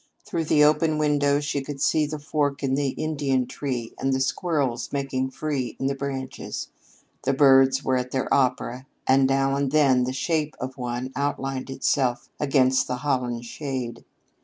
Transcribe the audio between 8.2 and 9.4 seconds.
opera, and